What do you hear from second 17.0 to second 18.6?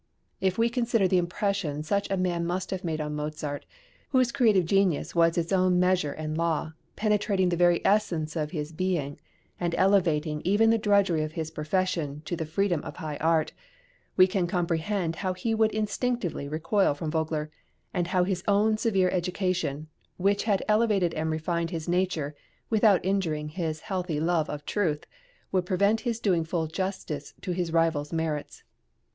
Vogler; and how his